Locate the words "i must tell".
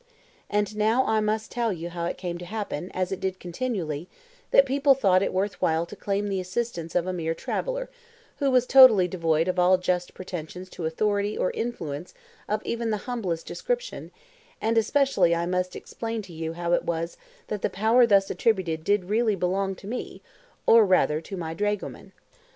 1.05-1.71